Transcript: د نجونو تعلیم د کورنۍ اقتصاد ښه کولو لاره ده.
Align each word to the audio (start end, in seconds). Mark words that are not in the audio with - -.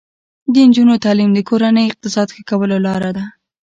د 0.53 0.55
نجونو 0.67 0.93
تعلیم 1.05 1.29
د 1.33 1.39
کورنۍ 1.49 1.83
اقتصاد 1.89 2.27
ښه 2.35 2.43
کولو 2.49 2.77
لاره 2.85 3.11
ده. 3.17 3.25